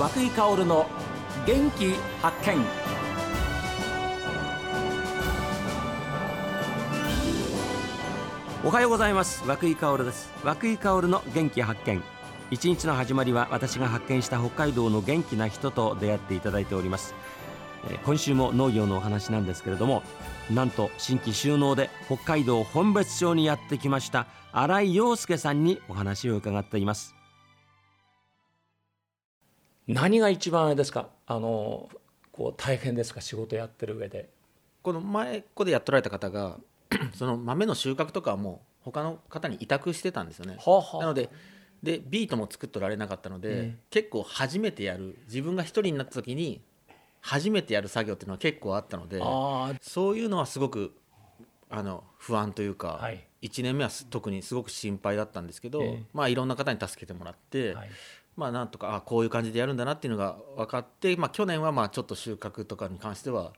[0.00, 0.86] 和井香の
[1.46, 1.92] 元気
[2.22, 2.56] 発見。
[8.64, 9.46] おはようございます。
[9.46, 10.32] 和井香です。
[10.42, 12.02] 和井香の元気発見。
[12.50, 17.14] 一日の始まりは私が発見した北海道の元気な人と出会っていただいております。
[18.02, 20.02] 今週も農業のお話なんですけれども
[20.50, 27.19] なんと新規収納で北海道本別町にやってきました新井陽介さんにお話を伺っています。
[29.94, 31.08] 何が一番あれですか？
[31.26, 31.88] あの
[32.32, 33.20] こう大変ですか？
[33.20, 34.30] 仕事やってる上で。
[34.82, 36.58] この前ここでやっておられた方が
[37.14, 41.28] その豆の収穫とかはもう他の方に委託してたんですよね、はあはあ、なので
[41.82, 46.62] でビートも作っておられなかったので、うん、結構初めてやる自分が一人になった時に
[47.20, 49.20] 初めてやる作業っていうのは結構あったので
[49.82, 50.94] そういうのはすごく
[51.68, 57.90] あの不安というか、はい、1年目は特にすごく心配だったんですけど、えー、まあ、いろんな方に助けてもらって、はい、
[58.40, 63.52] まあ、なんとかあこういう感じでやるんだなっていうのが分かって、まあ、去年はまあちょっと収穫とかに関しては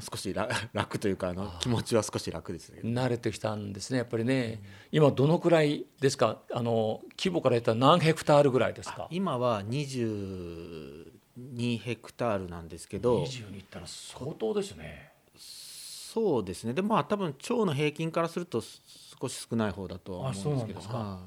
[0.00, 0.32] 少し
[0.72, 4.60] 楽というかあの気持ちは少し楽です慣れてきたんですねやっぱりね、
[4.92, 6.38] うん、今どのくらいですか？
[6.52, 9.08] あの規模から言ったら何ヘクタールぐらいですか？
[9.10, 13.24] 今は20 2ヘクタールなんですけど。
[13.24, 15.12] 22ったら相当ですね。
[15.36, 16.74] そうですね。
[16.74, 21.18] でまあ多分腸の平均からすると少し少ない方だとは思うんですけど。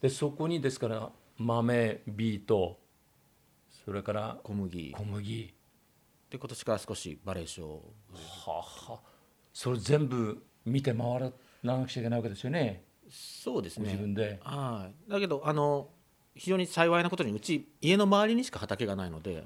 [0.00, 2.78] でそこにですから豆ビート
[3.84, 4.92] それから小麦。
[4.92, 5.54] 小麦。
[6.30, 7.66] で今年から少しバレーショー
[8.50, 9.00] はは。
[9.52, 12.84] それ全部見て回らなくちゃいけないわけですよね。
[13.08, 13.86] そうですね。
[13.86, 14.40] 自分で。
[14.42, 15.10] はい。
[15.10, 15.88] だけどあの
[16.34, 19.44] 非常に幸いなことにうち家の周りにしか畑がないので。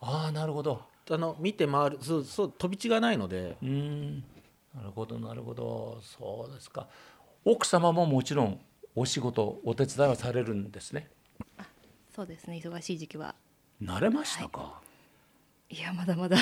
[0.00, 0.82] ああなるほど。
[1.10, 3.56] あの見て回るそうそう飛び地がないので。
[3.62, 4.18] うん。
[4.74, 5.98] なるほどなるほど。
[6.02, 6.86] そうですか。
[7.44, 8.60] 奥様ももちろん
[8.94, 11.08] お仕事お手伝いはされるんですね
[12.14, 12.60] そうですね。
[12.62, 13.34] 忙しい時期は。
[13.82, 14.80] 慣れましたか、は
[15.70, 16.36] い、いやまだまだ。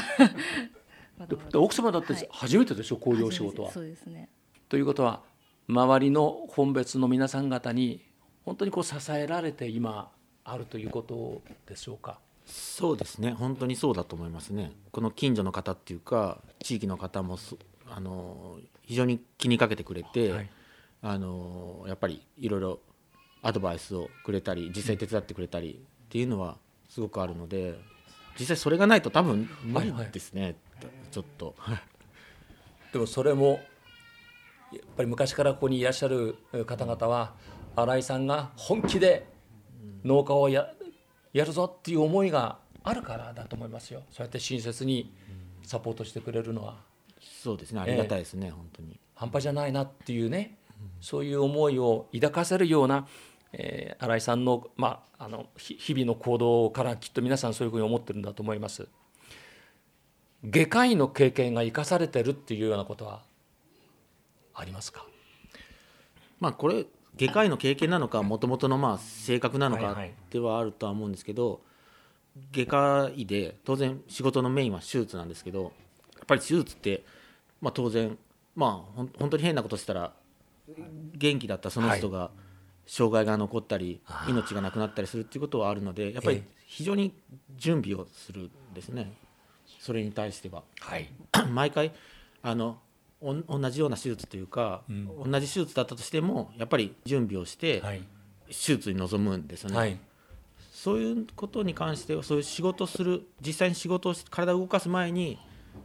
[1.18, 3.70] まだまだ奥様だって初めてでしょ、はい、こういうお仕事は。
[3.70, 4.28] そうですね。
[4.68, 5.22] ということは
[5.68, 8.04] 周りの本別の皆さん方に
[8.44, 10.10] 本当にこう支えられて今
[10.44, 12.18] あるということでしょうか？
[12.46, 13.32] そうですね。
[13.32, 14.72] 本当にそうだと思いますね。
[14.90, 17.38] この近所の方っていうか地域の方も
[17.90, 20.50] あの非常に気にかけてくれて、はい、
[21.02, 22.80] あのやっぱりいろいろ
[23.42, 26.56] アドバイスをくれたり実際手伝ってくれたりっていうのは
[26.88, 27.78] すごくあるので
[28.38, 30.56] 実際それがないと多分無理ですね、はいはい、
[31.10, 31.54] ちょっと。
[32.92, 33.60] でもそれも
[34.72, 37.34] やっぱり昔からここにいらっしゃる方々は
[37.76, 39.26] 新井さんが本気で
[40.04, 40.72] 農家をや
[41.32, 44.02] やるぞっていう思いがあるからだと思いますよ。
[44.10, 45.14] そうやって親切に
[45.62, 46.78] サポートしてくれるのは。
[47.20, 47.80] そうですね。
[47.80, 48.98] ありがたいですね、えー、本当に。
[49.14, 50.57] 半端じゃないなっていうね、
[51.00, 53.06] そういう思いを抱かせるような、
[53.52, 58.88] えー、新井さんの,、まあ、あの日々の行動からきっと皆さんそういうふうに思ってるんだと思います。
[60.48, 63.22] 外科医の経験が生かされてるっていうようなことは
[64.54, 65.04] ありますか？
[66.40, 69.96] まあこれ外科医の経験なのかもともとのまあ性格なのか
[70.30, 71.60] ではあるとは思うんですけど、
[72.52, 75.72] 外科医で当然仕事のメインは手術なんですけど
[76.14, 77.04] やっぱり手術って、
[77.60, 78.16] まあ、当然
[78.54, 80.12] まあ本当に変なことしたら
[81.14, 82.30] 元気だったその人が
[82.86, 87.14] 障害が残ったり命がなくなったりするっていうことはあるのでやっぱり非常に
[87.56, 89.12] 準備をするんですね。
[89.78, 90.62] それに対しては。
[90.80, 91.08] はい、
[91.52, 91.92] 毎回
[92.42, 92.78] あの
[93.20, 97.82] 同じような手術というか、うん、同じ手術だったとしてもやっぱり準備をして
[98.46, 99.98] 手術に臨むんですよね、はい、
[100.72, 105.36] そういうことに関してはそういう仕事する実際に仕事をし体を動かす前に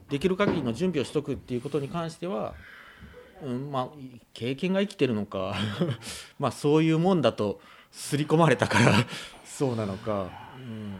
[0.09, 2.53] できる限りの準備をしとくっていうことに関しては、
[3.43, 3.87] うんまあ、
[4.33, 5.55] 経験が生きてるのか。
[6.39, 7.59] まあそういうもんだと
[7.91, 8.93] 刷り込まれたから。
[9.45, 10.29] そうなのか。
[10.57, 10.95] うん。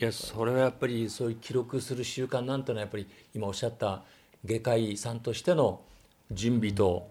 [0.00, 4.02] いやそれはやっぱりそういう記録する習慣なんてのはやっぱり今おっしゃった
[4.44, 5.82] 外科医さんとしての
[6.30, 7.08] 準備と、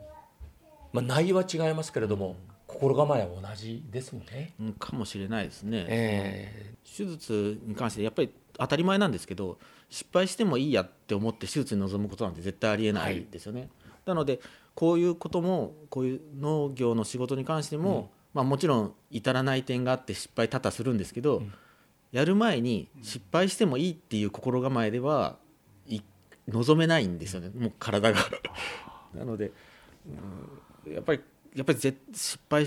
[0.92, 2.36] まあ、内容は違いますけれども
[2.68, 4.54] 心構えは同じですもんね。
[4.80, 9.58] かもしれないですね、えー、手術に関してやっぱり当たり前なんですけど
[9.90, 13.62] 失敗してもいいやって思って手術に臨むことなんて絶対ありえないですよね。
[13.62, 13.70] はい、
[14.06, 14.40] なので
[14.76, 21.54] こういうこともこういう農業の仕事に関しても、うん、まあ、もちろん至らない点があって失敗多々するんですけど、うん、
[22.12, 25.38] やる前に失敗してもいいっていう心構えでは
[26.48, 27.50] 望めないんですよね。
[27.56, 28.20] もう体が。
[29.16, 29.52] なので、
[30.86, 31.22] うん、やっぱり
[31.56, 32.66] やっぱり失敗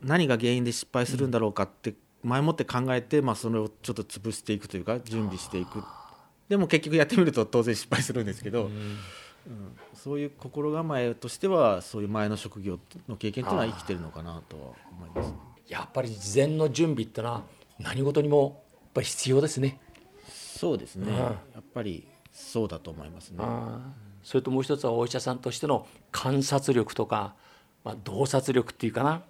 [0.00, 5.82] 何が原因で失敗するんだろうかって前もって考えて、まあ、それをちょっと潰していくというか準備していく。
[6.48, 8.96] でも結局やってみると当然失敗するんですけど、うん、
[9.94, 12.78] そういう心構えとしてはそういう前の職業
[13.08, 15.34] の経験というのは生きてるのかなとは思います。
[15.68, 17.42] やっぱり事前の準備ってのは
[17.78, 18.62] 何事にも
[18.92, 19.78] ぱり必要ですね。
[20.28, 23.44] そうですね、やっぱりそうだと思いますね。
[24.22, 27.34] それともう一つはお医者さんとしての観察力とか、
[27.82, 29.22] まあ、洞察力っていうかな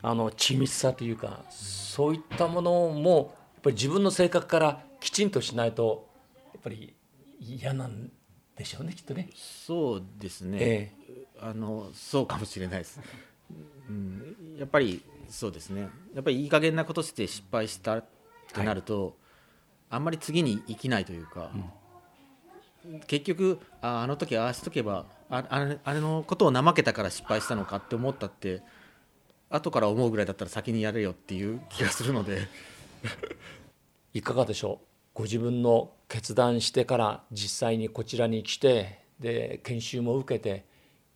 [0.00, 6.94] あの緻密さというかそういったものもやっぱり自分の性格からきちんとしないとやっぱり
[7.38, 8.10] 嫌なん
[8.60, 9.30] でしょうねきっとね。
[9.34, 13.00] そうですね、ええ、あのそうかもしれないです。
[13.88, 15.88] うん、やっぱりそうですね。
[16.14, 18.04] やっぱりいい加減なことして失敗したっ
[18.52, 19.14] てなると、はい、
[19.90, 21.50] あんまり次に生きないというか、
[22.84, 28.62] うん、結局ああの時ああしとけばああれあれのことを怠けたから失敗したのかって思ったって
[29.48, 32.46] 後から思うぐらいだったら先にやれよっていう気がするので。
[34.12, 34.89] いかがでしょう？
[35.20, 40.64] ご自分の決断してから実際にこちらに来てで研修も受けて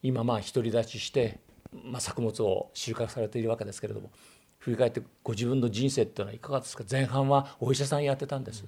[0.03, 1.41] 今まあ独り立ちして、
[1.73, 4.11] まあ、作物を収穫されているわけですけれども
[4.59, 6.85] 振り返ってご自分の人生っていうのはいかがですか？
[6.89, 8.67] 前半はお医者さんやってたんです。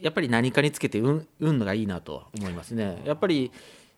[0.00, 3.00] やっぱり何かにつけて運運がいいなと思いますね。
[3.04, 3.52] やっぱり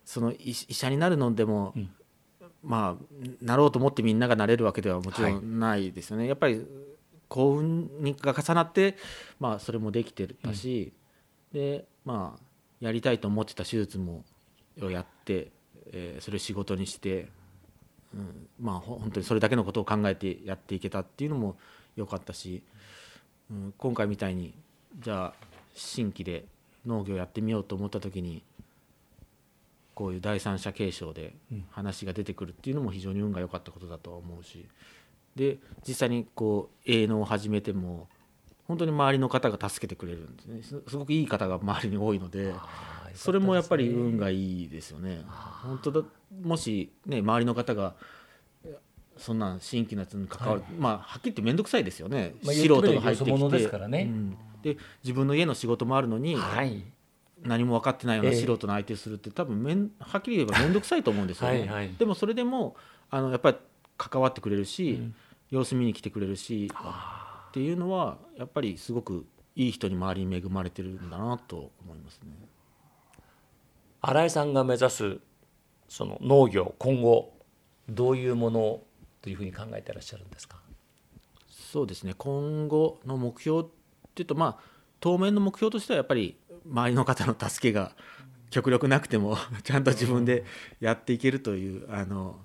[0.04, 1.90] その医者になるのでも、うん、
[2.62, 6.24] まあなろうと思ってみんながなれるわけではもちろんないですよね。
[6.24, 6.62] はい、やっぱり
[7.28, 7.90] 幸運
[8.20, 8.96] が重なって、
[9.38, 10.92] まあ、それもできてたし、
[11.54, 12.42] うん、でまあ
[12.80, 14.24] やりたいと思ってた手術も
[14.80, 15.50] やって、
[15.92, 17.28] えー、それを仕事にして、
[18.14, 21.56] うん、まあ本当にそれだけのことを考えてやっていけたっていうのも
[21.96, 22.62] 良かったし、
[23.50, 24.54] うん、今回みたいに
[25.00, 26.46] じゃあ新規で
[26.86, 28.42] 農業やってみようと思った時に
[29.94, 31.34] こういう第三者継承で
[31.70, 34.64] 話が出てくるっていうのも非常に運が良かったことだとは思うし。
[35.36, 38.08] で実際にこう営農を始めても
[38.66, 40.82] 本当に周りの方が助けてくれるんですね。
[40.86, 42.52] すごくいい方が周りに多いので
[43.14, 45.24] それもやっぱり運がいいですよね。
[45.62, 46.02] 本当だ
[46.42, 47.94] もしね周りの方が
[49.16, 53.68] そんな新規のやつに関わる、はい、まあはっきり言って面倒くさいですよね、まあ、素人が入ってきて。
[53.68, 56.84] でね、うん、で自分の家の仕事もあるのに、はい、
[57.42, 61.60] 何も分かってないような素人の相手するって多分めんはっきり言えば面倒くさいと思うんですよね。
[61.60, 62.76] はいはい、でもそれでも
[63.10, 63.56] あのやっぱり
[63.98, 65.14] 関わってくれるし、うん。
[65.50, 69.24] 様子見に来てくれるしっていうのはやっぱりすごく
[69.56, 72.32] いい人に周りに恵まれてるんだなと思いますね。
[74.02, 75.18] 新井さんが目指す
[75.88, 77.32] その農業今後
[77.88, 78.80] どういうもの
[79.22, 80.60] というふうに考えてらっしゃるんですか？
[81.48, 82.14] そうですね。
[82.18, 83.64] 今後の目標っ
[84.14, 84.64] ていうとまあ
[85.00, 86.36] 当面の目標としてはやっぱり
[86.66, 87.92] 周りの方の助けが
[88.50, 90.44] 極力なくても ちゃんと自分で
[90.80, 92.38] やっていけるというあの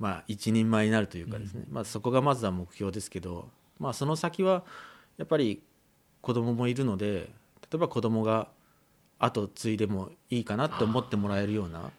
[0.00, 3.48] まあ、一人前になるというかですね、うん、まあ、そこがまずは目標ですけど、
[3.78, 4.64] まあ、その先は
[5.18, 5.62] やっぱり
[6.22, 7.28] 子供もいるので
[7.70, 8.48] 例えば子供が
[9.18, 11.90] 後継いでもいいかなって思ってもらえるような。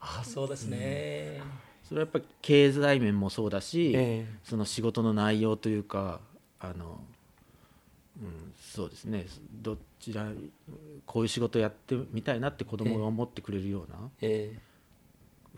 [0.00, 1.50] あそうですね、うん、
[1.88, 6.20] それはやっぱり経済面もそうだし、えー、その仕事の内容というか
[6.60, 7.00] あの、
[8.22, 9.26] うん、そうですね。
[9.60, 10.28] どちら
[11.04, 13.96] こういう仕事やってみたいなって子供が思ってくれるような。
[14.20, 14.67] えー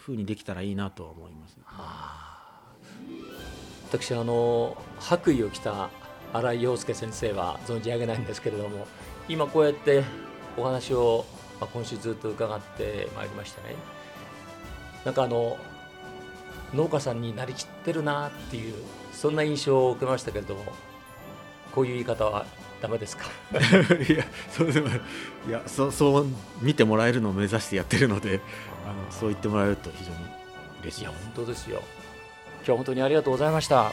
[0.00, 2.72] ふうにできたらいいなと思います、はあ、
[3.88, 5.90] 私あの白衣を着た
[6.32, 8.86] 新井陽介先生は存じ上げないんですけれども
[9.28, 10.02] 今こうやって
[10.56, 11.24] お話を、
[11.60, 13.76] まあ、今週ずっと伺ってまいりましてね。
[15.04, 15.56] なんかあの
[16.74, 18.74] 農家さんになりきってるなっていう
[19.12, 20.64] そんな印象を受けましたけれども
[21.74, 22.46] こういう言い方は
[22.80, 23.26] ダメですか？
[24.08, 26.26] いやそうでもいやそそう
[26.60, 28.40] 見てもらえるのを目指してやってるので
[28.86, 30.16] あのそう言ってもらえると非常に
[30.82, 31.82] 嬉しいいや本当ですよ。
[32.58, 33.90] 今日は本当にありがとうございました